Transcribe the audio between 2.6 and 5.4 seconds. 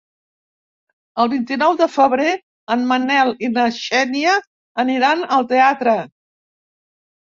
en Manel i na Xènia aniran